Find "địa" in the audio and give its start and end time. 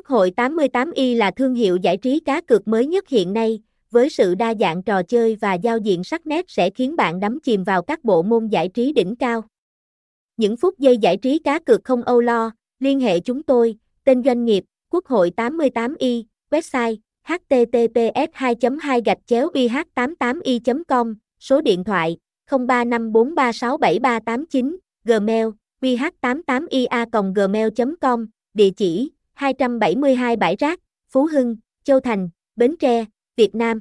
28.54-28.70